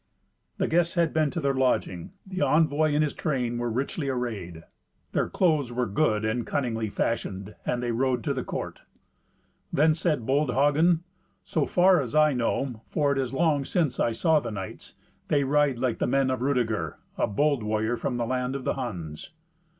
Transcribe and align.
The 0.57 0.67
guests 0.67 0.95
had 0.95 1.13
been 1.13 1.29
to 1.29 1.39
their 1.39 1.53
lodging. 1.53 2.13
The 2.25 2.41
envoy 2.41 2.95
and 2.95 3.03
his 3.03 3.13
train 3.13 3.59
were 3.59 3.69
richly 3.69 4.09
arrayed. 4.09 4.63
Their 5.11 5.29
clothes 5.29 5.71
were 5.71 5.85
good, 5.85 6.25
and 6.25 6.43
cunningly 6.43 6.89
fashioned; 6.89 7.53
and 7.67 7.83
they 7.83 7.91
rode 7.91 8.23
to 8.23 8.33
the 8.33 8.43
court. 8.43 8.81
Then 9.71 9.93
said 9.93 10.25
bold 10.25 10.55
Hagen, 10.55 11.03
"So 11.43 11.67
far 11.67 12.01
as 12.01 12.15
I 12.15 12.33
know, 12.33 12.81
for 12.87 13.11
it 13.11 13.19
is 13.19 13.31
long 13.31 13.63
since 13.63 13.99
I 13.99 14.11
saw 14.11 14.39
the 14.39 14.49
knights, 14.49 14.95
they 15.27 15.43
ride 15.43 15.77
like 15.77 15.99
the 15.99 16.07
men 16.07 16.31
of 16.31 16.41
Rudeger, 16.41 16.97
a 17.15 17.27
bold 17.27 17.61
warrior 17.61 17.95
from 17.95 18.17
the 18.17 18.25
land 18.25 18.55
of 18.55 18.63
the 18.63 18.73
Huns." 18.73 19.29